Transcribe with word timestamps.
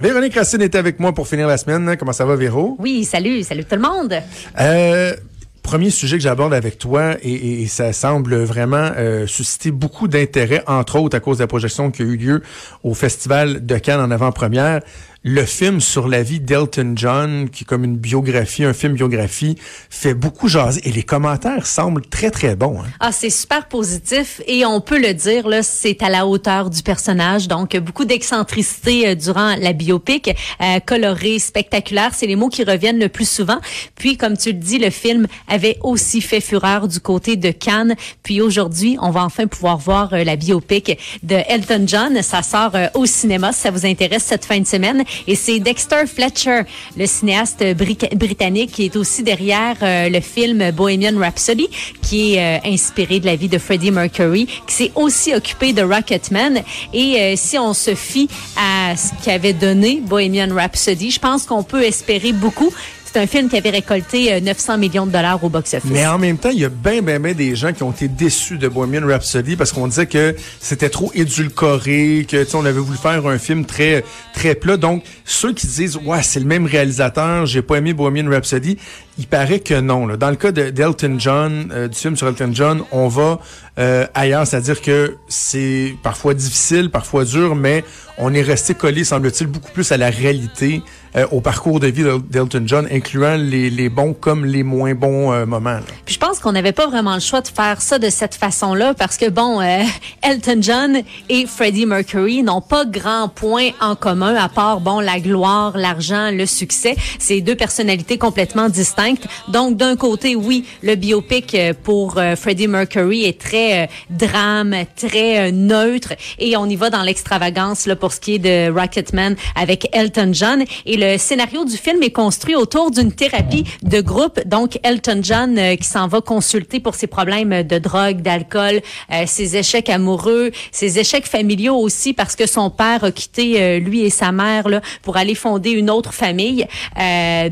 Véronique 0.00 0.34
Racine 0.34 0.62
est 0.62 0.74
avec 0.74 0.98
moi 0.98 1.12
pour 1.12 1.28
finir 1.28 1.46
la 1.46 1.56
semaine. 1.56 1.96
Comment 1.96 2.12
ça 2.12 2.24
va, 2.24 2.34
Véro? 2.34 2.76
Oui, 2.80 3.04
salut, 3.04 3.44
salut 3.44 3.64
tout 3.64 3.76
le 3.76 3.82
monde. 3.82 4.20
Euh, 4.60 5.14
premier 5.62 5.90
sujet 5.90 6.16
que 6.16 6.22
j'aborde 6.22 6.52
avec 6.52 6.78
toi 6.78 7.14
et, 7.22 7.62
et, 7.62 7.66
ça 7.68 7.92
semble 7.92 8.34
vraiment 8.42 8.90
euh, 8.96 9.26
susciter 9.28 9.70
beaucoup 9.70 10.08
d'intérêt, 10.08 10.64
entre 10.66 10.96
autres 10.96 11.16
à 11.16 11.20
cause 11.20 11.38
de 11.38 11.44
la 11.44 11.46
projection 11.46 11.92
qui 11.92 12.02
a 12.02 12.06
eu 12.06 12.16
lieu 12.16 12.42
au 12.82 12.92
Festival 12.94 13.64
de 13.64 13.78
Cannes 13.78 14.00
en 14.00 14.10
avant-première 14.10 14.80
le 15.26 15.46
film 15.46 15.80
sur 15.80 16.06
la 16.06 16.22
vie 16.22 16.38
d'Elton 16.38 16.92
John, 16.96 17.48
qui 17.48 17.64
est 17.64 17.66
comme 17.66 17.82
une 17.82 17.96
biographie, 17.96 18.62
un 18.62 18.74
film 18.74 18.92
biographie, 18.92 19.56
fait 19.88 20.12
beaucoup 20.12 20.48
jaser 20.48 20.86
et 20.86 20.92
les 20.92 21.02
commentaires 21.02 21.64
semblent 21.64 22.04
très 22.04 22.30
très 22.30 22.56
bons. 22.56 22.80
Hein? 22.80 22.88
Ah, 23.00 23.10
c'est 23.10 23.30
super 23.30 23.66
positif 23.66 24.42
et 24.46 24.66
on 24.66 24.82
peut 24.82 25.00
le 25.00 25.14
dire 25.14 25.48
là, 25.48 25.62
c'est 25.62 26.02
à 26.02 26.10
la 26.10 26.26
hauteur 26.26 26.68
du 26.68 26.82
personnage. 26.82 27.48
Donc 27.48 27.74
beaucoup 27.78 28.04
d'excentricité 28.04 29.08
euh, 29.08 29.14
durant 29.14 29.56
la 29.56 29.72
biopic, 29.72 30.28
euh, 30.60 30.78
coloré, 30.80 31.38
spectaculaire, 31.38 32.10
c'est 32.14 32.26
les 32.26 32.36
mots 32.36 32.50
qui 32.50 32.62
reviennent 32.62 32.98
le 32.98 33.08
plus 33.08 33.28
souvent. 33.28 33.60
Puis 33.94 34.18
comme 34.18 34.36
tu 34.36 34.52
le 34.52 34.58
dis, 34.58 34.78
le 34.78 34.90
film 34.90 35.26
avait 35.48 35.78
aussi 35.82 36.20
fait 36.20 36.42
fureur 36.42 36.86
du 36.86 37.00
côté 37.00 37.36
de 37.36 37.50
Cannes. 37.50 37.94
Puis 38.22 38.42
aujourd'hui, 38.42 38.98
on 39.00 39.10
va 39.10 39.24
enfin 39.24 39.46
pouvoir 39.46 39.78
voir 39.78 40.12
euh, 40.12 40.22
la 40.22 40.36
biopic 40.36 40.98
de 41.22 41.36
Elton 41.48 41.84
John. 41.86 42.22
Ça 42.22 42.42
sort 42.42 42.72
euh, 42.74 42.88
au 42.92 43.06
cinéma 43.06 43.52
si 43.52 43.60
ça 43.60 43.70
vous 43.70 43.86
intéresse 43.86 44.24
cette 44.24 44.44
fin 44.44 44.60
de 44.60 44.66
semaine. 44.66 45.02
Et 45.26 45.34
c'est 45.34 45.58
Dexter 45.58 46.06
Fletcher, 46.06 46.62
le 46.96 47.06
cinéaste 47.06 47.64
britannique, 47.74 48.72
qui 48.72 48.84
est 48.86 48.96
aussi 48.96 49.22
derrière 49.22 49.76
euh, 49.82 50.08
le 50.08 50.20
film 50.20 50.70
Bohemian 50.70 51.18
Rhapsody, 51.18 51.68
qui 52.02 52.34
est 52.34 52.58
euh, 52.58 52.68
inspiré 52.68 53.20
de 53.20 53.26
la 53.26 53.36
vie 53.36 53.48
de 53.48 53.58
Freddie 53.58 53.90
Mercury, 53.90 54.46
qui 54.66 54.74
s'est 54.74 54.92
aussi 54.94 55.34
occupé 55.34 55.72
de 55.72 55.82
Rocketman. 55.82 56.62
Et 56.92 57.20
euh, 57.20 57.34
si 57.36 57.58
on 57.58 57.74
se 57.74 57.94
fie 57.94 58.28
à 58.56 58.96
ce 58.96 59.10
qu'avait 59.24 59.52
donné 59.52 60.00
Bohemian 60.02 60.54
Rhapsody, 60.54 61.10
je 61.10 61.20
pense 61.20 61.44
qu'on 61.44 61.62
peut 61.62 61.82
espérer 61.82 62.32
beaucoup 62.32 62.72
c'est 63.14 63.20
un 63.20 63.26
film 63.28 63.48
qui 63.48 63.56
avait 63.56 63.70
récolté 63.70 64.40
900 64.40 64.72
euh, 64.72 64.76
millions 64.76 65.06
de 65.06 65.12
dollars 65.12 65.42
au 65.44 65.48
box-office. 65.48 65.88
Mais 65.88 66.04
en 66.04 66.18
même 66.18 66.36
temps, 66.36 66.50
il 66.50 66.58
y 66.58 66.64
a 66.64 66.68
bien, 66.68 67.00
bien, 67.00 67.20
bien 67.20 67.32
des 67.32 67.54
gens 67.54 67.72
qui 67.72 67.84
ont 67.84 67.92
été 67.92 68.08
déçus 68.08 68.58
de 68.58 68.66
Bohemian 68.66 69.06
Rhapsody 69.06 69.54
parce 69.54 69.70
qu'on 69.70 69.86
disait 69.86 70.06
que 70.06 70.34
c'était 70.58 70.88
trop 70.88 71.12
édulcoré, 71.14 72.26
que 72.28 72.44
on 72.56 72.64
avait 72.64 72.80
voulu 72.80 72.98
faire 72.98 73.24
un 73.24 73.38
film 73.38 73.66
très, 73.66 74.04
très 74.32 74.56
plat. 74.56 74.76
Donc, 74.76 75.04
ceux 75.24 75.52
qui 75.52 75.68
disent, 75.68 75.96
ouais, 76.04 76.24
c'est 76.24 76.40
le 76.40 76.46
même 76.46 76.66
réalisateur, 76.66 77.46
j'ai 77.46 77.62
pas 77.62 77.76
aimé 77.76 77.92
Bohemian 77.92 78.28
Rhapsody, 78.28 78.78
il 79.16 79.28
paraît 79.28 79.60
que 79.60 79.78
non. 79.78 80.08
Là. 80.08 80.16
Dans 80.16 80.30
le 80.30 80.36
cas 80.36 80.50
d'Elton 80.50 81.14
John, 81.18 81.70
euh, 81.72 81.86
du 81.86 81.96
film 81.96 82.16
sur 82.16 82.26
Elton 82.26 82.50
John, 82.52 82.82
on 82.90 83.06
va 83.06 83.38
euh, 83.78 84.06
ailleurs, 84.14 84.46
c'est-à-dire 84.46 84.80
que 84.80 85.16
c'est 85.28 85.94
parfois 86.02 86.34
difficile, 86.34 86.90
parfois 86.90 87.24
dur, 87.24 87.54
mais 87.54 87.84
on 88.18 88.32
est 88.32 88.42
resté 88.42 88.74
collé, 88.74 89.02
semble-t-il, 89.02 89.48
beaucoup 89.48 89.72
plus 89.72 89.90
à 89.90 89.96
la 89.96 90.10
réalité, 90.10 90.82
euh, 91.16 91.26
au 91.32 91.40
parcours 91.40 91.80
de 91.80 91.88
vie 91.88 92.04
d'Elton 92.30 92.62
John, 92.66 92.88
incluant 92.90 93.36
les, 93.36 93.70
les, 93.70 93.88
bons 93.88 94.14
comme 94.14 94.44
les 94.44 94.62
moins 94.62 94.94
bons 94.94 95.32
euh, 95.32 95.46
moments. 95.46 95.80
Puis 96.04 96.14
je 96.14 96.20
pense 96.20 96.38
qu'on 96.38 96.52
n'avait 96.52 96.72
pas 96.72 96.86
vraiment 96.86 97.14
le 97.14 97.20
choix 97.20 97.40
de 97.40 97.48
faire 97.48 97.80
ça 97.80 97.98
de 97.98 98.10
cette 98.10 98.36
façon-là, 98.36 98.94
parce 98.94 99.16
que 99.16 99.28
bon, 99.28 99.60
Elton 100.22 100.58
John 100.60 101.02
et 101.28 101.46
Freddie 101.46 101.86
Mercury 101.86 102.44
n'ont 102.44 102.60
pas 102.60 102.84
grand 102.84 103.28
point 103.28 103.70
en 103.80 103.96
commun, 103.96 104.36
à 104.36 104.48
part 104.48 104.80
bon 104.80 105.00
la 105.00 105.18
gloire, 105.18 105.76
l'argent, 105.76 106.30
le 106.32 106.46
succès. 106.46 106.94
C'est 107.18 107.40
deux 107.40 107.56
personnalités 107.56 108.18
complètement 108.18 108.68
distinctes 108.68 109.26
donc, 109.48 109.76
d'un 109.76 109.96
côté, 109.96 110.36
oui, 110.36 110.64
le 110.82 110.94
biopic 110.94 111.54
euh, 111.54 111.72
pour 111.80 112.18
euh, 112.18 112.36
Freddie 112.36 112.68
Mercury 112.68 113.24
est 113.24 113.40
très 113.40 113.63
euh, 113.72 113.86
drame, 114.10 114.74
très 114.96 115.52
neutre, 115.52 116.12
et 116.38 116.56
on 116.56 116.66
y 116.66 116.76
va 116.76 116.90
dans 116.90 117.02
l'extravagance 117.02 117.86
là 117.86 117.96
pour 117.96 118.12
ce 118.12 118.20
qui 118.20 118.34
est 118.34 118.38
de 118.38 118.72
Rocketman 118.72 119.36
avec 119.54 119.88
Elton 119.92 120.30
John. 120.32 120.64
Et 120.86 120.96
le 120.96 121.18
scénario 121.18 121.64
du 121.64 121.76
film 121.76 122.02
est 122.02 122.10
construit 122.10 122.54
autour 122.54 122.90
d'une 122.90 123.12
thérapie 123.12 123.64
de 123.82 124.00
groupe. 124.00 124.40
Donc, 124.46 124.78
Elton 124.82 125.20
John 125.22 125.58
qui 125.76 125.86
s'en 125.86 126.08
va 126.08 126.20
consulter 126.20 126.80
pour 126.80 126.94
ses 126.94 127.06
problèmes 127.06 127.62
de 127.62 127.78
drogue, 127.78 128.22
d'alcool, 128.22 128.80
ses 129.26 129.56
échecs 129.56 129.88
amoureux, 129.88 130.50
ses 130.72 130.98
échecs 130.98 131.26
familiaux 131.26 131.76
aussi 131.76 132.12
parce 132.12 132.36
que 132.36 132.46
son 132.46 132.70
père 132.70 133.04
a 133.04 133.10
quitté 133.10 133.80
lui 133.80 134.02
et 134.02 134.10
sa 134.10 134.32
mère 134.32 134.68
là, 134.68 134.80
pour 135.02 135.16
aller 135.16 135.34
fonder 135.34 135.70
une 135.70 135.90
autre 135.90 136.12
famille. 136.12 136.66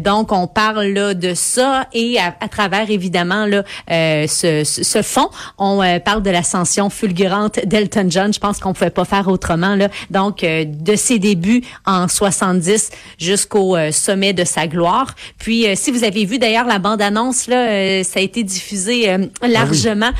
donc, 0.00 0.33
on 0.33 0.47
parle 0.47 0.87
là 0.87 1.15
de 1.15 1.34
ça 1.34 1.87
et 1.93 2.19
à, 2.19 2.49
travers 2.49 2.91
évidemment 2.91 3.47
là 3.47 3.65
euh, 3.91 4.27
ce, 4.27 4.65
ce, 4.65 5.03
fond, 5.03 5.29
on 5.59 5.83
euh, 5.83 5.99
parle 6.03 6.23
de 6.23 6.31
l'ascension 6.31 6.91
fulgurante 6.91 7.61
d'Elton 7.65 8.07
John. 8.09 8.33
Je 8.33 8.39
pense 8.39 8.59
qu'on 8.59 8.73
pouvait 8.73 8.91
pas 8.91 9.05
faire 9.05 9.29
autrement 9.29 9.75
là. 9.75 9.89
Donc 10.11 10.45
euh, 10.45 10.65
de 10.67 10.97
ses 10.97 11.19
débuts 11.19 11.63
en 11.87 12.09
70 12.09 12.91
jusqu'au 13.19 13.77
sommet 13.91 14.33
de 14.33 14.45
sa 14.45 14.67
gloire. 14.67 15.15
Puis 15.39 15.67
si 15.75 15.91
vous 15.91 16.05
avez 16.05 16.25
vu 16.25 16.39
d'ailleurs 16.39 16.67
la 16.67 16.79
bande 16.79 17.03
annonce 17.03 17.47
là, 17.47 18.03
ça 18.05 18.21
a 18.21 18.23
été 18.23 18.43
diffusé 18.43 19.11
ah 19.11 19.49
largement. 19.49 20.11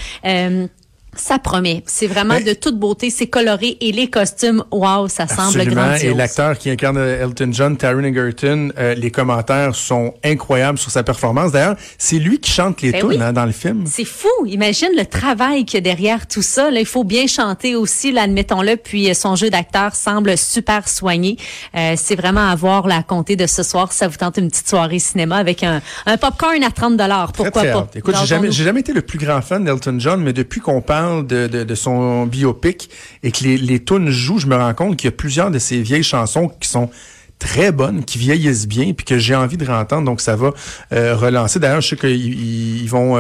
Ça 1.15 1.39
promet. 1.39 1.83
C'est 1.87 2.07
vraiment 2.07 2.41
de 2.41 2.55
toute 2.55 2.79
beauté. 2.79 3.11
C'est 3.11 3.27
coloré 3.27 3.77
et 3.83 3.93
les 3.93 4.09
costumes, 4.09 4.65
wow, 4.71 5.09
ça 5.09 5.29
semble 5.29 5.63
grandiose. 5.67 6.05
Et 6.05 6.15
l'acteur 6.15 6.57
qui 6.57 6.71
incarne 6.71 6.97
Elton 6.97 7.51
John, 7.53 7.77
Taron 7.77 8.03
Egerton, 8.05 8.71
euh, 8.79 8.95
les 8.95 9.11
commentaires 9.11 9.75
sont 9.75 10.15
incroyables 10.25 10.79
sur 10.79 10.91
sa 10.91 11.03
performance. 11.03 11.53
D'ailleurs, 11.53 11.77
c'est 11.99 12.19
lui 12.19 12.39
qui 12.39 12.51
chante 12.51 12.81
les 12.81 12.93
ben 12.93 13.01
tunes 13.11 13.23
hein, 13.23 13.35
dans 13.35 13.45
le 13.45 13.53
film. 13.53 13.85
C'est 13.87 14.07
fou. 14.07 14.29
Imagine 14.47 14.89
le 14.97 15.05
travail 15.05 15.67
qu'il 15.67 15.75
y 15.75 15.79
a 15.79 15.81
derrière 15.83 16.27
tout 16.27 16.41
ça. 16.41 16.71
Là, 16.71 16.81
il 16.81 16.87
faut 16.87 17.05
bien 17.05 17.27
chanter 17.27 17.77
aussi, 17.77 18.17
admettons-le. 18.17 18.77
Puis 18.77 19.11
euh, 19.11 19.15
son 19.15 19.37
jeu 19.37 19.51
d'acteur 19.51 19.95
semble 19.95 20.39
super 20.39 20.89
soigné. 20.89 21.37
Euh, 21.77 21.93
c'est 21.97 22.17
vraiment 22.17 22.49
à 22.49 22.55
voir 22.55 22.87
la 22.87 23.03
compter 23.03 23.37
de 23.37 23.47
ce 23.47 23.63
soir. 23.63 23.93
Ça 23.93 24.09
vous 24.09 24.17
tente 24.17 24.39
une 24.39 24.49
petite 24.49 24.69
soirée 24.69 24.99
cinéma 24.99 25.37
avec 25.37 25.63
un, 25.63 25.83
un 26.07 26.17
popcorn 26.17 26.65
à 26.65 26.71
30 26.71 26.97
dollars. 26.97 27.33
Pourquoi 27.33 27.65
pas? 27.65 27.89
Écoute, 27.95 28.15
j'ai 28.19 28.27
jamais, 28.27 28.51
jamais 28.51 28.81
été 28.81 28.95
le 28.95 29.03
plus 29.03 29.19
grand 29.19 29.43
fan 29.43 29.63
d'Elton 29.63 29.97
John, 29.99 30.23
mais 30.23 30.33
depuis 30.33 30.61
qu'on 30.61 30.81
parle 30.81 31.02
de, 31.23 31.75
son 31.75 32.27
biopic 32.27 32.91
et 33.23 33.31
que 33.33 33.45
les, 33.45 33.57
les 33.57 33.83
jouent, 34.11 34.39
je 34.39 34.47
me 34.47 34.57
rends 34.57 34.75
compte 34.75 34.97
qu'il 34.97 35.09
y 35.09 35.13
a 35.13 35.17
plusieurs 35.17 35.51
de 35.51 35.59
ces 35.59 35.81
vieilles 35.83 36.03
chansons 36.03 36.49
qui 36.49 36.69
sont 36.69 36.91
très 37.39 37.73
bonnes, 37.73 38.05
qui 38.05 38.19
vieillissent 38.19 38.69
bien, 38.69 38.93
puis 38.93 39.05
que 39.05 39.19
j'ai 39.19 39.35
envie 39.35 39.57
de 39.57 39.67
rentendre. 39.67 40.05
Donc, 40.05 40.21
ça 40.21 40.37
va 40.37 40.53
euh, 40.93 41.17
relancer. 41.17 41.59
D'ailleurs, 41.59 41.81
je 41.81 41.89
sais 41.89 41.97
qu'ils 41.97 42.89
vont 42.89 43.19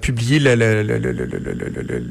publier 0.00 0.38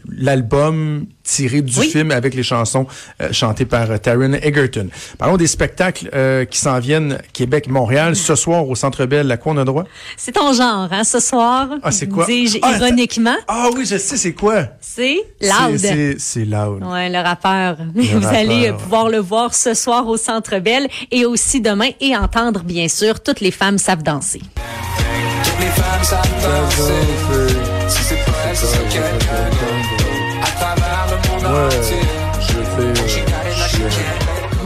l'album 0.08 1.08
tiré 1.30 1.62
du 1.62 1.74
film 1.74 2.12
avec 2.12 2.34
les 2.34 2.44
chansons 2.44 2.88
chantées 3.32 3.66
par 3.66 4.00
Taryn 4.00 4.34
Egerton. 4.34 4.90
Parlons 5.18 5.38
des 5.38 5.48
spectacles 5.48 6.10
qui 6.50 6.58
s'en 6.58 6.80
viennent 6.80 7.20
Québec-Montréal. 7.34 8.16
Ce 8.16 8.36
soir, 8.36 8.68
au 8.68 8.76
Centre 8.76 9.06
Bell, 9.06 9.32
à 9.32 9.38
quoi 9.38 9.54
on 9.54 9.58
a 9.58 9.66
droit? 9.66 9.86
C'est 10.18 10.34
ton 10.34 10.54
genre, 10.54 10.88
hein, 10.92 11.04
ce 11.04 11.20
soir. 11.20 11.68
Ah, 11.84 11.92
c'est 11.92 12.08
quoi? 12.08 12.26
Dis-je 12.26 12.60
ah, 12.62 12.78
ironiquement. 12.78 13.36
Ah 13.48 13.70
oui, 13.76 13.86
je 13.86 13.98
sais, 13.98 14.18
c'est 14.18 14.34
quoi? 14.34 14.66
C'est 14.80 15.18
Loud. 15.42 16.18
C'est 16.18 16.46
Loud. 16.46 16.84
Ouais, 16.84 17.10
le 17.10 17.20
rappeur. 17.20 17.78
Vous 17.96 18.28
allez 18.28 18.74
pouvoir 18.74 19.10
le 19.10 19.20
voir 19.20 19.54
ce 19.54 19.74
soir 19.74 20.08
au 20.08 20.18
Centre 20.18 20.60
Bell 20.60 20.88
et 21.12 21.26
aussi 21.26 21.62
demain 21.62 21.90
et 22.00 22.16
entendre 22.16 22.62
bien 22.64 22.88
sûr 22.88 23.22
toutes 23.22 23.42
les 23.42 23.52
femmes 23.52 23.78
savent 23.78 24.04
danser. 24.04 24.42
Toutes 25.44 25.60
les 25.60 25.68
femmes 25.68 26.04
savent 26.04 26.42
danser. 26.42 26.94
Si 27.88 28.04
c'est 28.04 28.26
pas 28.26 28.54
c'est 28.54 29.79
entier. 31.46 32.02
Je 32.40 32.54
fais, 32.54 32.94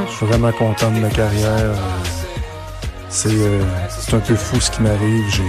je 0.07 0.11
suis 0.11 0.25
vraiment 0.25 0.51
content 0.51 0.91
de 0.91 0.99
ma 0.99 1.09
carrière. 1.09 1.75
c'est 3.09 3.29
euh, 3.29 3.61
c'est 3.89 4.15
un 4.15 4.19
peu 4.19 4.35
fou 4.35 4.59
ce 4.59 4.71
qui 4.71 4.81
m'arrive. 4.81 5.41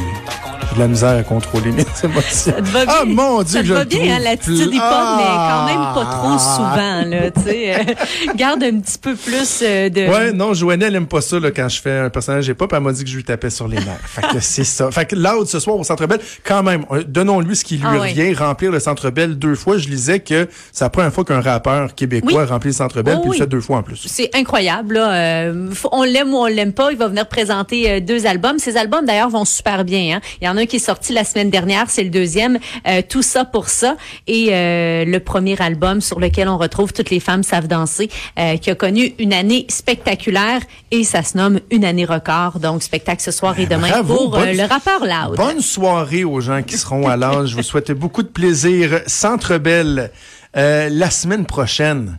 J'ai 0.69 0.75
de 0.76 0.81
la 0.81 0.88
misère 0.88 1.16
à 1.19 1.22
contrôler 1.22 1.70
mes 1.72 1.84
émotions. 2.02 2.22
Ça 2.31 2.52
te 2.52 2.69
va 2.69 2.84
bien? 2.87 2.94
Ah 3.00 3.05
mon 3.06 3.43
Dieu, 3.43 3.52
ça 3.58 3.61
te 3.62 3.66
je 3.66 3.75
va 3.75 3.84
bien, 3.84 4.14
hein, 4.16 4.19
l'attitude 4.22 4.56
pl- 4.70 4.75
est 4.75 4.78
pas, 4.78 5.16
mais 5.16 5.25
quand 5.25 5.66
même 5.66 5.94
pas 5.94 6.06
Ah. 6.06 6.19
trop 6.19 6.38
souvent, 6.38 7.05
là, 7.06 7.31
tu 7.31 7.40
sais. 7.43 7.75
euh, 7.75 7.94
garde 8.37 8.62
un 8.62 8.81
petit 8.81 8.99
peu 8.99 9.14
plus 9.14 9.61
euh, 9.62 9.88
de... 9.88 10.00
Ouais, 10.08 10.32
non, 10.32 10.55
Joanie, 10.55 10.84
elle 10.84 10.96
aime 10.96 11.06
pas 11.06 11.20
ça 11.20 11.38
là, 11.40 11.50
quand 11.50 11.69
je 11.69 11.81
fais 11.81 11.99
un 11.99 12.11
personnage 12.11 12.46
hip 12.49 12.56
hop. 12.61 12.72
Elle 12.72 12.81
m'a 12.81 12.93
dit 12.93 13.05
que 13.05 13.11
je 13.11 13.16
lui 13.16 13.25
tapais 13.25 13.50
sur 13.50 13.69
les 13.69 13.76
nerfs. 13.76 14.00
fait 14.05 14.22
que 14.28 14.40
c'est 14.40 14.64
ça. 14.64 14.90
Fait 14.90 15.06
que 15.06 15.16
Loud 15.16 15.46
ce 15.46 15.58
soir 15.61 15.76
au 15.76 15.84
Centre 15.84 16.06
Bell, 16.06 16.20
quand 16.44 16.62
même, 16.62 16.84
euh, 16.90 17.02
donnons-lui 17.06 17.56
ce 17.56 17.64
qui 17.64 17.76
lui 17.76 17.84
Ah 17.87 17.99
revient. 18.00 18.34
Remplir 18.34 18.70
le 18.72 18.81
Centre 18.81 19.10
Bell 19.10 19.38
deux 19.38 19.55
fois. 19.55 19.78
Je 19.78 19.88
lisais 19.88 20.20
que 20.20 20.49
c'est 20.72 20.84
la 20.84 20.90
première 20.90 21.12
fois 21.12 21.25
qu'un 21.25 21.40
rappeur 21.40 21.94
québécois 21.94 22.43
Oui. 22.43 22.49
remplit 22.49 22.70
le 22.70 22.75
Centre 22.75 23.02
Bell, 23.02 23.17
Oh 23.19 23.20
puis 23.22 23.31
oui. 23.31 23.37
le 23.38 23.44
fait 23.44 23.49
deux 23.50 23.60
fois 23.60 23.78
en 23.78 23.82
plus. 23.82 24.02
C'est 24.06 24.31
incroyable. 24.34 24.94
Là. 24.94 25.12
Euh, 25.14 25.69
on 25.93 26.02
l'aime 26.02 26.32
ou 26.32 26.38
on 26.38 26.46
l'aime 26.46 26.72
pas. 26.72 26.90
Il 26.93 26.99
va 26.99 27.08
venir 27.08 27.26
présenter 27.28 28.00
deux 28.00 28.26
albums. 28.26 28.58
Ces 28.58 28.76
albums, 28.76 29.05
d'ailleurs, 29.06 29.28
vont 29.31 29.44
super 29.44 29.84
bien. 29.84 30.17
Hein. 30.17 30.20
Il 30.40 30.46
y 30.46 30.49
en 30.49 30.54
a 30.56 30.61
un 30.62 30.67
qui 30.67 30.77
est 30.77 30.79
sorti 30.79 31.12
la 31.12 31.25
semaine 31.25 31.51
dernière. 31.51 31.87
C'est 31.89 32.05
le 32.05 32.11
deuxième. 32.11 32.59
Euh, 32.87 33.03
Tout 33.09 33.23
ça 33.23 33.45
pour 33.45 33.69
ça. 33.69 33.97
Et 34.27 34.49
euh, 34.51 35.05
le 35.05 35.21
premier 35.21 35.61
album 35.61 36.01
sur 36.01 36.21
lequel 36.21 36.49
on 36.49 36.59
retrouve 36.59 36.93
Toutes 36.93 37.11
les 37.11 37.21
femmes 37.21 37.43
savent 37.43 37.69
danser, 37.69 38.11
euh, 38.39 38.56
qui 38.56 38.71
a 38.71 38.75
connu 38.75 39.15
une 39.19 39.33
année 39.33 39.67
spectaculaire. 39.69 40.61
Et 40.91 41.05
ça 41.05 41.23
se 41.23 41.37
nomme 41.37 41.61
Une 41.71 41.85
année 41.85 42.05
record. 42.05 42.59
Donc, 42.61 42.83
spectacle 42.83 43.23
ce 43.23 43.31
soir 43.31 43.59
et 43.59 43.67
demain 43.67 43.89
bravo, 43.89 44.15
pour 44.17 44.37
euh, 44.37 44.45
bonne- 44.47 44.56
le 44.56 44.65
rappeur 44.65 45.01
Loud. 45.01 45.37
Bonne 45.37 45.61
soirée 45.61 46.25
aux 46.25 46.41
gens 46.41 46.62
qui 46.62 46.77
seront 46.79 47.09
à 47.09 47.17
l'âge. 47.17 47.51
Je 47.51 47.56
vous 47.56 47.62
souhaite 47.62 47.93
beaucoup 47.93 48.23
de 48.23 48.29
plaisir. 48.29 49.01
Centre 49.06 49.59
Bell, 49.59 50.11
euh, 50.56 50.89
la 50.91 51.11
semaine 51.11 51.47
prochaine, 51.47 52.19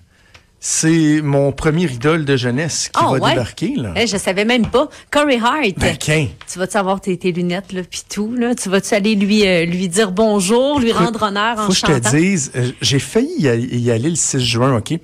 c'est 0.67 1.21
mon 1.21 1.51
premier 1.51 1.83
idole 1.83 2.25
de 2.25 2.35
jeunesse 2.35 2.89
qui 2.89 2.99
Oh, 3.05 3.11
va 3.11 3.19
ouais? 3.19 3.29
débarquer. 3.33 3.75
Là. 3.77 3.93
Eh, 3.95 4.07
je 4.07 4.17
savais 4.17 4.45
même 4.45 4.65
pas. 4.65 4.89
Corey 5.11 5.37
Hart. 5.37 5.77
Ben. 5.77 5.95
Tu 6.51 6.57
vas-tu 6.57 6.77
avoir 6.77 6.99
tes, 6.99 7.15
tes 7.17 7.31
lunettes 7.31 7.71
là 7.71 7.81
puis 7.87 8.01
tout 8.11 8.33
là? 8.33 8.55
Tu 8.55 8.67
vas-tu 8.69 8.95
aller 8.95 9.13
lui 9.13 9.45
euh, 9.47 9.65
lui 9.65 9.87
dire 9.89 10.11
bonjour, 10.11 10.79
lui 10.79 10.91
rendre 10.91 11.21
honneur 11.21 11.59
en 11.59 11.67
Faut 11.67 11.69
que 11.69 11.75
je 11.75 11.79
chantant? 11.81 12.09
te 12.09 12.15
dise, 12.15 12.51
euh, 12.55 12.71
j'ai 12.81 12.97
failli 12.97 13.29
y 13.37 13.47
aller, 13.47 13.77
y 13.77 13.91
aller 13.91 14.09
le 14.09 14.15
6 14.15 14.39
juin, 14.39 14.75
OK? 14.75 14.95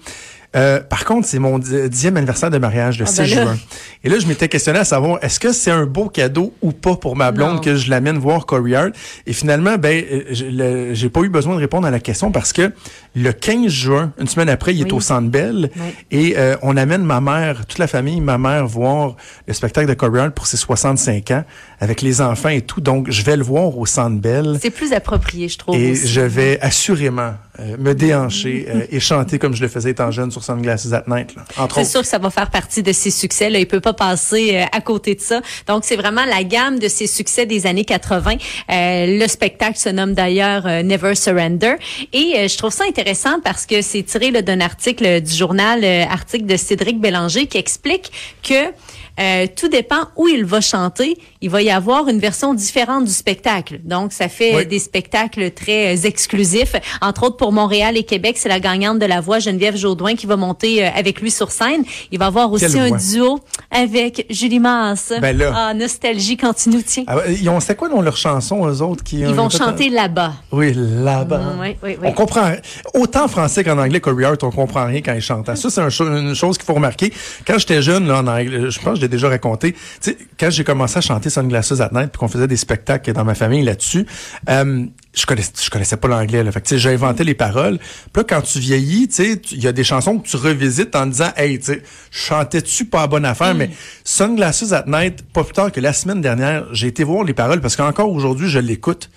Euh, 0.54 0.82
par 0.82 1.06
contre, 1.06 1.26
c'est 1.28 1.40
mon 1.40 1.60
di- 1.60 1.90
dixième 1.90 2.18
anniversaire 2.18 2.50
de 2.50 2.58
mariage, 2.58 3.00
le 3.00 3.06
Ah, 3.06 3.10
6 3.10 3.18
ben 3.22 3.26
juin. 3.26 3.58
Et 4.04 4.10
là, 4.10 4.20
je 4.20 4.28
m'étais 4.28 4.50
questionné 4.50 4.80
à 4.80 4.84
savoir, 4.84 5.18
est-ce 5.22 5.40
que 5.40 5.54
c'est 5.54 5.72
un 5.72 5.86
beau 5.86 6.10
cadeau 6.10 6.54
ou 6.62 6.74
pas 6.74 6.96
pour 6.98 7.16
ma 7.16 7.32
blonde 7.32 7.56
Non. 7.56 7.60
que 7.62 7.76
je 7.78 7.90
l'amène 7.90 8.18
voir 8.18 8.46
Corey 8.46 8.76
Hart? 8.76 8.92
Et 9.26 9.32
finalement, 9.32 9.78
ben, 9.78 10.04
euh, 10.12 10.90
j'ai 10.94 11.10
pas 11.10 11.22
eu 11.22 11.30
besoin 11.30 11.56
de 11.56 11.60
répondre 11.62 11.88
à 11.88 11.92
la 11.92 12.02
question 12.02 12.32
parce 12.34 12.52
que 12.52 12.74
le 13.16 13.32
15 13.32 13.68
juin, 13.72 14.12
une 14.20 14.28
semaine 14.28 14.50
après, 14.50 14.76
il 14.76 14.82
est 14.82 14.92
au 14.92 15.00
Centre 15.00 15.30
Bell. 15.30 15.72
Oui. 15.76 15.82
Et 16.12 16.34
euh, 16.38 16.58
on 16.64 16.76
amène 16.76 17.04
ma 17.04 17.22
mère, 17.22 17.66
toute 17.66 17.80
la 17.80 17.88
famille, 17.88 18.20
ma 18.20 18.38
mère, 18.38 18.68
voir 18.68 19.16
le 19.48 19.54
spectacle 19.54 19.88
de 19.88 19.94
Corey 19.94 20.20
Hart 20.20 20.34
pour 20.34 20.48
ses 20.48 20.58
65 20.58 21.32
ans, 21.32 21.46
avec 21.82 22.02
les 22.02 22.22
enfants 22.22 22.50
et 22.50 22.62
tout. 22.62 22.80
Donc, 22.80 23.10
je 23.10 23.24
vais 23.24 23.36
le 23.36 23.44
voir 23.44 23.78
au 23.78 23.86
Centre 23.86 24.22
Bell. 24.22 24.58
C'est 24.62 24.70
plus 24.70 24.94
approprié, 24.94 25.50
je 25.50 25.58
trouve. 25.58 25.76
Et 25.76 25.92
aussi. 25.92 26.08
je 26.08 26.22
vais 26.22 26.60
assurément 26.62 27.34
euh, 27.60 27.76
me 27.78 27.94
déhancher 27.94 28.68
euh, 28.70 28.86
et 28.90 29.00
chanter 29.00 29.40
comme 29.40 29.56
je 29.56 29.62
le 29.62 29.68
faisais 29.68 29.90
étant 29.90 30.12
jeune 30.12 30.30
sur 30.30 30.44
Sunglasses 30.44 30.94
at 30.94 31.04
Night, 31.08 31.36
C'est 31.74 31.84
sûr 31.84 32.02
que 32.02 32.08
ça 32.08 32.20
va 32.20 32.30
faire 32.30 32.52
partie 32.52 32.84
de 32.84 32.92
ses 32.92 33.10
succès. 33.10 33.50
Là. 33.50 33.60
Il 33.60 33.68
peut 33.68 33.82
pas 33.82 33.94
passer 33.94 34.58
euh, 34.58 34.66
à 34.72 34.80
côté 34.80 35.16
de 35.16 35.22
ça. 35.22 35.42
Donc, 35.68 35.84
c'est 35.84 35.96
vraiment 35.96 36.24
la 36.26 36.44
gamme 36.44 36.78
de 36.78 36.88
ses 36.88 37.08
succès 37.08 37.48
des 37.48 37.66
années 37.66 37.86
80. 37.86 38.36
Euh, 38.70 39.20
le 39.20 39.28
spectacle 39.28 39.78
se 39.78 39.90
nomme 39.90 40.14
d'ailleurs 40.14 40.68
euh, 40.68 40.84
Never 40.84 41.16
Surrender. 41.16 41.76
Et 42.14 42.34
euh, 42.36 42.48
je 42.48 42.58
trouve 42.58 42.72
ça 42.72 42.84
intéressant 42.88 43.40
parce 43.44 43.66
que 43.66 43.82
c'est 43.82 44.04
tiré 44.04 44.32
d'un 44.32 44.62
article 44.62 45.22
du 45.22 45.34
journal, 45.34 45.84
euh, 45.84 46.04
article 46.06 46.46
de 46.46 46.58
Cédric 46.58 47.00
Bélanger, 47.00 47.48
qui 47.48 47.58
explique 47.58 48.12
que 48.44 48.72
euh, 49.20 49.46
tout 49.56 49.68
dépend 49.68 50.08
où 50.16 50.28
il 50.28 50.46
va 50.46 50.62
chanter. 50.62 51.18
Il 51.42 51.50
va 51.50 51.62
y 51.62 51.70
avoir 51.70 52.08
une 52.08 52.20
version 52.20 52.54
différente 52.54 53.06
du 53.06 53.12
spectacle. 53.12 53.80
Donc, 53.84 54.14
ça 54.14 54.28
fait 54.30 54.56
Oui. 54.56 54.66
des 54.66 54.80
spectacles 54.80 55.52
très 55.52 55.96
euh, 55.96 56.02
exclusifs. 56.08 56.76
Entre 57.02 57.24
autres, 57.24 57.38
pour 57.38 57.52
Montréal 57.52 57.98
et 57.98 58.04
Québec, 58.04 58.38
c'est 58.38 58.50
la 58.50 58.60
gagnante 58.60 59.00
de 59.00 59.06
la 59.06 59.22
voix, 59.22 59.40
Geneviève 59.40 59.76
Jaudoin, 59.76 60.16
qui 60.16 60.26
va 60.28 60.36
monter 60.38 60.86
euh, 60.86 60.90
avec 60.96 61.22
lui 61.22 61.32
sur 61.32 61.52
scène. 61.52 61.84
Il 62.12 62.20
va 62.20 62.28
avoir 62.28 62.52
aussi 62.52 62.66
Quelle 62.66 62.78
un 62.80 62.88
voix? 62.90 62.98
duo 62.98 63.40
avec 63.70 64.26
Julie 64.30 64.60
Masse. 64.60 65.14
Ben 65.22 65.38
là. 65.38 65.52
Ah, 65.56 65.74
nostalgie 65.74 66.38
quand 66.38 66.54
tu 66.54 66.70
nous 66.70 66.82
tiens. 66.82 67.04
Ah, 67.08 67.18
ils 67.30 67.50
ont, 67.50 67.60
c'était 67.60 67.76
quoi 67.76 67.90
dans 67.90 68.02
leur 68.02 68.18
chanson, 68.18 68.66
eux 68.68 68.82
autres? 68.82 69.04
Qui, 69.04 69.20
Ils 69.20 69.28
vont 69.28 69.50
chanter 69.50 69.90
là-bas. 69.90 70.34
Oui, 70.52 70.74
là-bas. 70.76 71.38
Mm, 71.38 71.60
oui, 71.60 71.76
oui, 71.84 71.98
oui. 72.02 72.08
On 72.08 72.14
comprend, 72.14 72.52
autant 72.94 73.26
en 73.26 73.28
français 73.28 73.64
qu'en 73.64 73.78
anglais, 73.78 74.00
Corey 74.00 74.26
Hart, 74.26 74.44
on 74.44 74.52
comprend 74.52 74.86
rien 74.86 75.02
quand 75.02 75.14
il 75.14 75.22
chante. 75.22 75.54
Ça, 75.56 75.70
c'est 75.70 75.82
un 75.82 75.90
une 76.18 76.36
chose 76.36 76.58
qu'il 76.58 76.66
faut 76.66 76.74
remarquer. 76.74 77.12
Quand 77.46 77.58
j'étais 77.58 77.82
jeune, 77.82 78.08
là, 78.08 78.20
en 78.20 78.28
anglais, 78.28 78.70
je 78.72 78.80
pense 78.80 78.98
que 79.00 79.01
je 79.02 79.06
l'ai 79.06 79.10
déjà 79.10 79.28
raconté, 79.30 79.74
tu 79.74 79.80
sais, 80.02 80.18
quand 80.40 80.50
j'ai 80.50 80.64
commencé 80.64 80.98
à 80.98 81.02
chanter 81.02 81.30
Sunglasses 81.30 81.80
at 81.82 81.90
Night, 81.92 82.12
puis 82.12 82.20
qu'on 82.20 82.28
faisait 82.28 82.48
des 82.48 82.58
spectacles 82.58 83.12
dans 83.14 83.26
ma 83.26 83.36
famille 83.36 83.64
là-dessus, 83.64 84.06
euh, 84.50 84.86
je 85.14 85.26
connaissais, 85.26 85.52
je 85.62 85.70
connaissais 85.70 85.98
pas 85.98 86.08
l'anglais, 86.08 86.44
là. 86.44 86.52
Fait 86.52 86.62
que, 86.62 86.78
j'ai 86.78 86.90
inventé 86.92 87.24
les 87.26 87.34
paroles. 87.36 87.78
Puis 87.80 88.12
là, 88.16 88.24
quand 88.24 88.42
tu 88.42 88.60
vieillis, 88.60 89.08
tu 89.10 89.16
sais, 89.16 89.38
tu- 89.38 89.56
il 89.56 89.64
y 89.64 89.68
a 89.68 89.72
des 89.74 89.84
chansons 89.84 90.20
que 90.20 90.28
tu 90.28 90.38
revisites 90.38 90.96
en 90.96 91.06
disant, 91.08 91.32
hey, 91.36 91.60
tu 91.60 91.82
chantais-tu 92.12 92.86
pas 92.86 93.02
la 93.02 93.08
bonne 93.08 93.26
affaire, 93.26 93.54
mais 93.56 93.70
Sunglasses 94.04 94.72
at 94.72 94.86
Night, 94.88 95.24
pas 95.34 95.44
plus 95.44 95.54
tard 95.54 95.72
que 95.72 95.80
la 95.82 95.94
semaine 95.94 96.22
dernière, 96.22 96.66
j'ai 96.74 96.88
été 96.88 97.04
voir 97.04 97.24
les 97.24 97.34
paroles 97.34 97.60
parce 97.62 97.76
qu'encore 97.76 98.12
aujourd'hui, 98.12 98.48
je 98.50 98.60
l'écoute. 98.60 99.10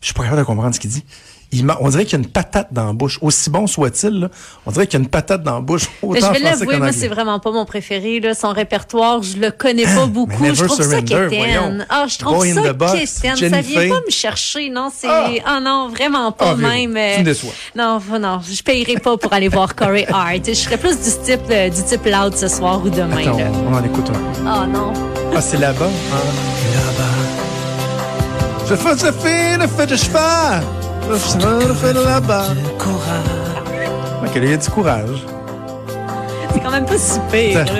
Je 0.00 0.06
suis 0.06 0.14
pas 0.14 0.22
capable 0.24 0.40
de 0.42 0.46
comprendre 0.46 0.74
ce 0.74 0.80
qu'il 0.80 0.90
dit. 0.90 1.04
Il 1.52 1.64
m'a- 1.64 1.76
on 1.80 1.88
dirait 1.88 2.04
qu'il 2.04 2.18
y 2.18 2.22
a 2.22 2.24
une 2.24 2.30
patate 2.30 2.68
dans 2.72 2.86
la 2.86 2.92
bouche. 2.92 3.18
Aussi 3.22 3.50
bon 3.50 3.66
soit-il, 3.68 4.20
là, 4.20 4.28
on 4.66 4.72
dirait 4.72 4.86
qu'il 4.86 4.98
y 4.98 5.02
a 5.02 5.04
une 5.04 5.08
patate 5.10 5.42
dans 5.44 5.54
la 5.54 5.60
bouche. 5.60 5.86
Mais 6.02 6.08
Autant 6.18 6.34
je 6.34 6.38
vais 6.40 6.44
l'avouer, 6.44 6.76
moi, 6.78 6.92
c'est 6.92 7.06
vraiment 7.08 7.38
pas 7.38 7.52
mon 7.52 7.64
préféré. 7.64 8.18
Là. 8.20 8.34
Son 8.34 8.52
répertoire, 8.52 9.22
je 9.22 9.36
le 9.38 9.50
connais 9.52 9.84
pas 9.84 10.06
beaucoup. 10.06 10.32
Ah, 10.38 10.42
Never 10.42 10.54
Je 10.56 10.64
trouve 10.64 10.76
ça 10.76 10.82
Surrender, 10.84 11.14
quétaine. 11.30 11.86
Ah, 11.88 12.06
je 12.08 12.18
trouve 12.18 12.38
Boy 12.38 12.52
ça 12.52 12.62
quétaine. 12.62 13.36
Ça 13.50 13.60
vient 13.60 13.88
pas 13.88 14.00
me 14.04 14.10
chercher, 14.10 14.68
non. 14.70 14.90
C'est 14.94 15.06
Ah. 15.08 15.28
ah. 15.46 15.60
non, 15.60 15.88
vraiment 15.88 16.32
pas 16.32 16.50
Ah, 16.50 16.56
même. 16.56 16.92
tu 17.14 17.20
me 17.20 17.24
déçois. 17.24 17.52
Non, 17.76 18.00
non, 18.20 18.40
je 18.48 18.62
payerai 18.62 18.96
pas 18.96 19.16
pour 19.16 19.32
aller 19.32 19.48
voir 19.48 19.74
Corey 19.76 20.06
Hart. 20.12 20.42
Je 20.46 20.52
serais 20.54 20.78
plus 20.78 20.96
du 20.96 21.10
type 21.24 21.40
euh, 21.50 21.68
du 21.70 21.82
type 21.84 22.04
loud 22.06 22.36
ce 22.36 22.48
soir 22.48 22.80
ou 22.84 22.90
demain. 22.90 23.18
Attends, 23.18 23.38
là. 23.38 23.44
on 23.70 23.72
en 23.74 23.84
écoute 23.84 24.10
un. 24.10 24.46
Ah 24.48 24.66
non. 24.66 24.92
Ah, 25.34 25.40
c'est 25.40 25.58
là-bas? 25.58 25.86
hein? 25.86 26.16
Là-bas. 26.74 27.04
Je 28.68 28.74
fais, 28.74 28.90
je 28.98 29.12
fais, 29.12 29.60
je 29.60 29.66
fais 29.68 29.86
de 29.86 29.96
cheval. 29.96 30.62
Ok, 34.22 34.34
là, 34.34 34.40
il 34.42 34.50
y 34.50 34.54
a 34.54 34.56
du 34.56 34.68
courage. 34.70 35.24
C'est 36.52 36.60
quand 36.60 36.70
même 36.70 36.86
pas 36.86 36.98
si 36.98 37.18
pire. 37.30 37.64
Là. 37.64 37.72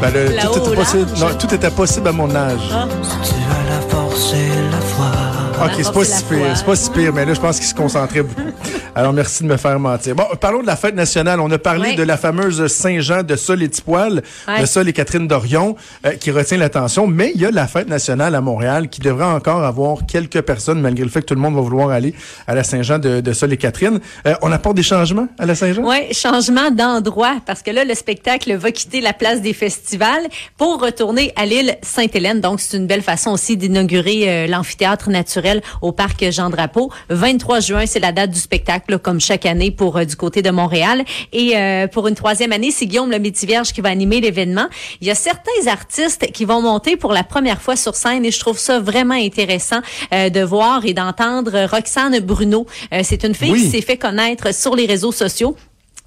Ben, 0.00 0.10
le- 0.14 0.28
tout, 0.42 0.58
était 0.58 0.76
possible, 0.76 1.10
non, 1.18 1.26
tout 1.38 1.54
était 1.54 1.70
possible 1.70 2.08
à 2.08 2.12
mon 2.12 2.32
âge. 2.34 2.60
Ah. 5.60 5.64
Ok, 5.64 5.72
c'est 5.78 5.92
pas 5.92 6.04
si 6.04 6.22
pire, 6.24 6.38
c'est 6.56 6.64
pas 6.66 6.76
si 6.76 6.90
pire, 6.90 7.12
mais 7.12 7.24
là, 7.24 7.34
je 7.34 7.40
pense 7.40 7.56
qu'il 7.58 7.66
se 7.66 7.74
concentrait 7.74 8.22
beaucoup. 8.22 8.48
Alors, 8.98 9.12
merci 9.12 9.44
de 9.44 9.48
me 9.48 9.56
faire 9.56 9.78
mentir. 9.78 10.16
Bon, 10.16 10.24
parlons 10.40 10.60
de 10.60 10.66
la 10.66 10.74
fête 10.74 10.96
nationale. 10.96 11.38
On 11.38 11.48
a 11.52 11.58
parlé 11.58 11.94
de 11.94 12.02
la 12.02 12.16
fameuse 12.16 12.66
Saint-Jean 12.66 13.22
de 13.22 13.36
Sol 13.36 13.62
et 13.62 13.68
Tipoil, 13.68 14.22
Ouais. 14.48 14.60
de 14.60 14.66
Sol 14.66 14.88
et 14.88 14.92
Catherine 14.92 15.28
Dorion, 15.28 15.76
euh, 16.04 16.14
qui 16.14 16.32
retient 16.32 16.56
l'attention. 16.58 17.06
Mais 17.06 17.30
il 17.36 17.40
y 17.40 17.46
a 17.46 17.52
la 17.52 17.68
fête 17.68 17.86
nationale 17.88 18.34
à 18.34 18.40
Montréal 18.40 18.88
qui 18.88 19.00
devrait 19.00 19.24
encore 19.26 19.62
avoir 19.62 19.98
quelques 20.04 20.40
personnes, 20.40 20.80
malgré 20.80 21.04
le 21.04 21.10
fait 21.10 21.20
que 21.20 21.26
tout 21.26 21.34
le 21.36 21.40
monde 21.40 21.54
va 21.54 21.60
vouloir 21.60 21.90
aller 21.90 22.12
à 22.48 22.56
la 22.56 22.64
Saint-Jean 22.64 22.98
de, 22.98 23.20
de 23.20 23.32
Sol 23.32 23.52
et 23.52 23.56
Catherine. 23.56 24.00
Euh, 24.26 24.34
on 24.42 24.50
apporte 24.50 24.74
des 24.74 24.82
changements 24.82 25.28
à 25.38 25.46
la 25.46 25.54
Saint-Jean? 25.54 25.82
Oui, 25.84 26.12
changement 26.12 26.72
d'endroit, 26.72 27.36
parce 27.46 27.62
que 27.62 27.70
là, 27.70 27.84
le 27.84 27.94
spectacle 27.94 28.52
va 28.56 28.72
quitter 28.72 29.00
la 29.00 29.12
place 29.12 29.40
des 29.40 29.52
festivals 29.52 30.26
pour 30.56 30.82
retourner 30.82 31.32
à 31.36 31.46
l'île 31.46 31.76
Sainte-Hélène. 31.82 32.40
Donc, 32.40 32.58
c'est 32.58 32.76
une 32.76 32.88
belle 32.88 33.02
façon 33.02 33.30
aussi 33.30 33.56
d'inaugurer 33.56 34.24
euh, 34.28 34.46
l'amphithéâtre 34.48 35.08
naturel 35.08 35.62
au 35.82 35.92
parc 35.92 36.28
Jean-Drapeau. 36.32 36.90
23 37.10 37.60
juin, 37.60 37.86
c'est 37.86 38.00
la 38.00 38.10
date 38.10 38.30
du 38.30 38.40
spectacle, 38.40 38.87
là, 38.88 38.98
comme 38.98 39.20
chaque 39.20 39.46
année 39.46 39.70
pour 39.70 39.96
euh, 39.98 40.04
du 40.04 40.16
côté 40.16 40.42
de 40.42 40.50
Montréal. 40.50 41.04
Et 41.32 41.56
euh, 41.56 41.86
pour 41.86 42.08
une 42.08 42.14
troisième 42.14 42.52
année, 42.52 42.70
c'est 42.70 42.86
Guillaume 42.86 43.10
le 43.10 43.18
Métivierge 43.18 43.72
qui 43.72 43.80
va 43.80 43.90
animer 43.90 44.20
l'événement. 44.20 44.66
Il 45.00 45.06
y 45.06 45.10
a 45.10 45.14
certains 45.14 45.66
artistes 45.66 46.30
qui 46.32 46.44
vont 46.44 46.62
monter 46.62 46.96
pour 46.96 47.12
la 47.12 47.22
première 47.24 47.60
fois 47.60 47.76
sur 47.76 47.94
scène 47.94 48.24
et 48.24 48.30
je 48.30 48.40
trouve 48.40 48.58
ça 48.58 48.80
vraiment 48.80 49.14
intéressant 49.14 49.80
euh, 50.12 50.30
de 50.30 50.40
voir 50.40 50.84
et 50.86 50.94
d'entendre 50.94 51.66
Roxane 51.70 52.18
Bruno. 52.20 52.66
Euh, 52.92 53.00
c'est 53.04 53.24
une 53.24 53.34
fille 53.34 53.52
Oui. 53.52 53.62
qui 53.62 53.70
s'est 53.70 53.82
fait 53.82 53.96
connaître 53.98 54.54
sur 54.54 54.74
les 54.74 54.86
réseaux 54.86 55.12
sociaux. 55.12 55.54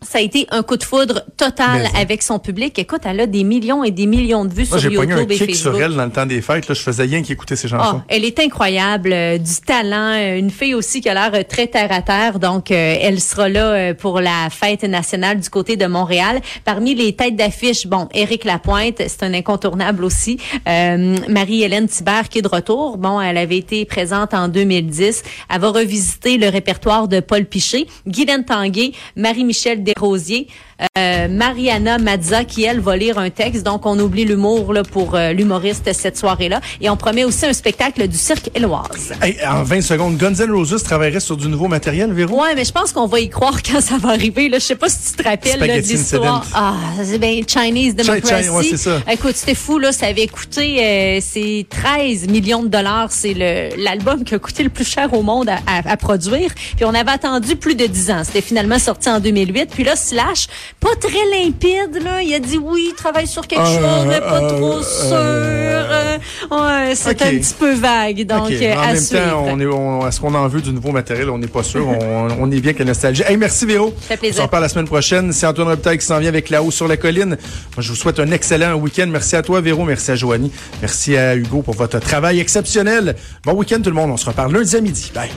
Ça 0.03 0.17
a 0.17 0.22
été 0.22 0.48
un 0.50 0.63
coup 0.63 0.77
de 0.77 0.84
foudre 0.84 1.22
total 1.38 1.84
Mais- 1.93 2.00
avec 2.01 2.24
son 2.24 2.39
public. 2.39 2.77
Écoute, 2.79 3.01
elle 3.05 3.20
a 3.20 3.27
des 3.27 3.43
millions 3.43 3.84
et 3.84 3.91
des 3.91 4.08
millions 4.08 4.46
de 4.46 4.50
vues 4.51 4.65
Moi, 4.67 4.79
sur 4.79 4.89
j'ai 4.89 4.96
pogné 4.96 5.13
un 5.13 5.20
YouTube 5.20 5.31
et 5.31 5.38
kick 5.38 5.55
sur 5.55 5.65
Facebook. 5.72 5.81
elle 5.91 5.96
dans 5.96 6.05
le 6.05 6.12
temps 6.12 6.25
des 6.25 6.41
fêtes. 6.41 6.67
Là, 6.67 6.74
je 6.74 6.81
faisais 6.81 7.03
rien 7.03 7.22
qu'écouter 7.22 7.55
ses 7.55 7.67
Ah, 7.67 7.77
chansons. 7.77 8.01
elle 8.10 8.25
est 8.25 8.39
incroyable, 8.39 9.13
euh, 9.13 9.38
du 9.38 9.55
talent, 9.63 10.13
euh, 10.17 10.39
une 10.39 10.50
fille 10.50 10.74
aussi 10.74 11.01
qui 11.01 11.10
a 11.10 11.13
l'air 11.13 11.29
euh, 11.36 11.43
très 11.48 11.67
terre 11.67 11.91
à 11.91 12.01
terre. 12.01 12.39
Donc, 12.39 12.72
euh, 12.72 12.96
elle 13.00 13.20
sera 13.22 13.48
là 13.48 13.93
pour 13.93 14.22
la 14.22 14.50
fête 14.50 14.81
nationale 14.84 15.39
du 15.39 15.50
côté 15.51 15.77
de 15.77 15.86
Montréal. 15.86 16.41
Parmi 16.65 16.96
les 16.96 17.13
têtes 17.15 17.36
d'affiche, 17.36 17.86
bon, 17.86 18.10
Éric 18.15 18.43
Lapointe, 18.43 19.03
c'est 19.08 19.22
un 19.22 19.36
incontournable 19.36 20.03
aussi. 20.03 20.39
Euh, 20.67 21.15
Marie-Hélène 21.29 21.88
Thibert 21.88 22.27
qui 22.27 22.39
est 22.39 22.41
de 22.41 22.48
retour. 22.48 22.98
Bon, 22.98 23.22
elle 23.22 23.38
avait 23.38 23.58
été 23.58 23.86
présente 23.86 24.34
en 24.34 24.48
2010. 24.48 25.22
Elle 25.48 25.62
va 25.62 25.70
revisiter 25.70 26.38
le 26.39 26.50
répertoire 26.50 27.08
de 27.08 27.20
Paul 27.20 27.46
Piché, 27.46 27.86
Guylaine 28.08 28.46
Tanguay, 28.46 28.93
Marie-Michel 29.15 29.84
Desrosiers. 29.93 30.48
Euh, 30.97 31.27
Mariana 31.27 31.97
Mazza 31.97 32.43
qui, 32.43 32.63
elle, 32.63 32.79
va 32.79 32.97
lire 32.97 33.17
un 33.19 33.29
texte. 33.29 33.63
Donc, 33.63 33.85
on 33.85 33.97
oublie 34.00 34.25
l'humour 34.25 34.73
là 34.73 34.83
pour 34.83 35.15
euh, 35.15 35.31
l'humoriste 35.33 35.91
cette 35.93 36.17
soirée-là. 36.17 36.61
Et 36.81 36.89
on 36.89 36.97
promet 36.97 37.23
aussi 37.23 37.45
un 37.45 37.53
spectacle 37.53 38.07
du 38.07 38.17
cirque 38.17 38.50
Éloise. 38.55 39.13
Hey, 39.21 39.38
en 39.47 39.63
20 39.63 39.81
secondes, 39.81 40.17
Guns 40.17 40.33
N' 40.39 40.51
Roses 40.51 40.83
travaillerait 40.83 41.19
sur 41.19 41.38
du 41.38 41.47
nouveau 41.47 41.67
matériel, 41.67 42.11
Véro? 42.13 42.41
Ouais, 42.41 42.55
mais 42.55 42.65
je 42.65 42.71
pense 42.71 42.91
qu'on 42.91 43.07
va 43.07 43.19
y 43.19 43.29
croire 43.29 43.61
quand 43.69 43.81
ça 43.81 43.97
va 43.97 44.09
arriver. 44.09 44.50
Là. 44.50 44.59
Je 44.59 44.65
sais 44.65 44.75
pas 44.75 44.89
si 44.89 45.11
tu 45.11 45.23
te 45.23 45.27
rappelles 45.27 45.59
là, 45.59 45.67
de 45.67 45.71
Spaghetti 45.71 45.93
l'histoire. 45.93 46.45
Ah, 46.53 46.73
c'est 47.03 47.17
bien 47.19 47.39
Chinese 47.47 47.95
Chi- 47.97 48.03
Democracy. 48.05 48.43
Chi- 48.43 48.50
ouais, 48.50 48.63
c'est 48.69 48.77
ça. 48.77 49.00
Écoute, 49.11 49.35
c'était 49.35 49.55
fou, 49.55 49.77
là. 49.79 49.91
Ça 49.91 50.07
avait 50.07 50.27
coûté 50.27 50.83
euh, 50.83 51.19
c'est 51.21 51.65
13 51.69 52.27
millions 52.27 52.63
de 52.63 52.67
dollars. 52.69 53.11
C'est 53.11 53.33
le 53.33 53.61
l'album 53.81 54.23
qui 54.23 54.35
a 54.35 54.39
coûté 54.39 54.63
le 54.63 54.69
plus 54.69 54.85
cher 54.89 55.13
au 55.13 55.21
monde 55.21 55.50
à, 55.50 55.57
à- 55.67 55.91
à 55.91 55.97
produire. 55.97 56.51
Puis 56.75 56.85
on 56.85 56.93
avait 56.93 57.11
attendu 57.11 57.55
plus 57.55 57.75
de 57.75 57.85
10 57.85 58.11
ans. 58.11 58.21
C'était 58.25 58.41
finalement 58.41 58.79
sorti 58.79 59.09
en 59.09 59.19
2008. 59.19 59.69
Puis 59.73 59.83
là, 59.83 59.95
Slash, 59.95 60.47
pas 60.79 60.95
très 60.99 61.25
limpide, 61.43 62.01
là. 62.03 62.21
Il 62.21 62.33
a 62.33 62.39
dit 62.39 62.57
oui, 62.57 62.87
il 62.91 62.95
travaille 62.95 63.27
sur 63.27 63.45
quelque 63.47 63.61
Euh, 63.61 63.65
chose, 63.65 64.07
mais 64.07 64.19
pas 64.19 64.41
euh, 64.41 64.49
trop 64.49 64.81
sûr. 64.81 65.11
Euh, 65.13 66.17
ouais, 66.51 66.95
c'est 66.95 67.09
un 67.21 67.31
petit 67.37 67.53
peu 67.57 67.73
vague. 67.73 68.25
Donc, 68.25 68.49
euh, 68.51 68.73
en 68.75 68.79
à 68.81 68.87
même 68.87 68.95
suivre. 68.97 69.21
temps, 69.31 69.45
on 69.47 69.59
est, 69.59 69.65
on, 69.65 70.07
est-ce 70.07 70.19
qu'on 70.19 70.33
en 70.33 70.47
veut 70.47 70.61
du 70.61 70.71
nouveau 70.71 70.91
matériel? 70.91 71.29
On 71.29 71.37
n'est 71.37 71.47
pas 71.47 71.63
sûr. 71.63 71.87
on, 71.87 72.27
on 72.39 72.51
est 72.51 72.59
bien 72.59 72.73
la 72.79 72.85
nostalgie. 72.85 73.23
Hey, 73.27 73.37
merci 73.37 73.65
Véro. 73.65 73.93
fait 74.01 74.17
plaisir. 74.17 74.35
On 74.35 74.37
s'en 74.39 74.45
reparle 74.45 74.63
la 74.63 74.69
semaine 74.69 74.87
prochaine. 74.87 75.31
C'est 75.33 75.45
Antoine 75.45 75.67
Robitaille 75.67 75.97
qui 75.99 76.05
s'en 76.05 76.19
vient 76.19 76.29
avec 76.29 76.49
La 76.49 76.63
Haut 76.63 76.71
sur 76.71 76.87
la 76.87 76.97
colline. 76.97 77.29
Moi, 77.29 77.37
je 77.79 77.89
vous 77.89 77.95
souhaite 77.95 78.19
un 78.19 78.31
excellent 78.31 78.73
week-end. 78.75 79.07
Merci 79.07 79.35
à 79.35 79.41
toi, 79.43 79.61
Véro. 79.61 79.83
Merci 79.83 80.11
à 80.11 80.15
Joanie. 80.15 80.51
Merci 80.81 81.15
à 81.17 81.35
Hugo 81.35 81.61
pour 81.61 81.75
votre 81.75 81.99
travail 81.99 82.39
exceptionnel. 82.39 83.15
Bon 83.45 83.53
week-end, 83.53 83.77
tout 83.83 83.89
le 83.89 83.95
monde. 83.95 84.11
On 84.11 84.17
se 84.17 84.25
reparle 84.25 84.53
lundi 84.53 84.75
à 84.75 84.81
midi. 84.81 85.11
Bye. 85.13 85.29